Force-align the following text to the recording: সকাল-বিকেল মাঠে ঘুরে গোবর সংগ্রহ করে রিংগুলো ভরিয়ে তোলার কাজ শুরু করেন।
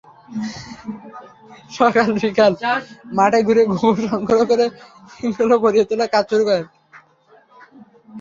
সকাল-বিকেল 1.71 2.53
মাঠে 3.17 3.39
ঘুরে 3.47 3.63
গোবর 3.71 3.95
সংগ্রহ 4.07 4.41
করে 4.49 4.65
রিংগুলো 5.17 5.55
ভরিয়ে 5.63 5.85
তোলার 5.89 6.09
কাজ 6.13 6.23
শুরু 6.31 6.43
করেন। 6.47 6.65